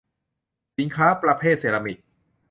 [0.77, 1.97] สินค้าประเภทเซรามิก